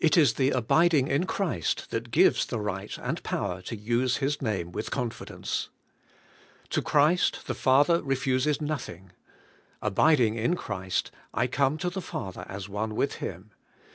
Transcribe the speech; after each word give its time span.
It 0.00 0.16
is 0.16 0.32
the 0.32 0.48
abiding 0.48 1.08
in 1.08 1.26
Christ 1.26 1.90
that 1.90 2.10
gives 2.10 2.46
the 2.46 2.58
right 2.58 2.96
and 2.96 3.22
power 3.22 3.60
to 3.60 3.76
use 3.76 4.16
His 4.16 4.40
name 4.40 4.72
with 4.72 4.90
confidence. 4.90 5.68
To 6.70 6.80
Christ 6.80 7.46
the 7.46 7.52
Father 7.54 8.02
refuses 8.02 8.62
nothing. 8.62 9.12
Abiding 9.82 10.36
in 10.36 10.56
Christ, 10.56 11.10
I 11.34 11.48
come 11.48 11.76
to 11.84 11.90
the 11.90 12.00
Father 12.00 12.46
as 12.48 12.66
one 12.70 12.94
with 12.94 13.16
Him. 13.16 13.50